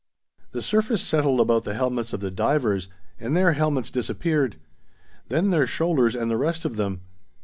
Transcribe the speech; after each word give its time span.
The 0.51 0.63
surface 0.63 1.03
settled 1.03 1.39
about 1.39 1.61
the 1.63 1.75
helmets 1.75 2.11
of 2.11 2.21
the 2.21 2.31
divers, 2.31 2.89
and 3.19 3.37
their 3.37 3.51
helmets 3.51 3.91
disappeared; 3.91 4.55
then 5.27 5.51
their 5.51 5.67
shoulders 5.67 6.15
and 6.15 6.31
the 6.31 6.37
rest 6.37 6.65
of 6.65 6.75
them. 6.75 7.01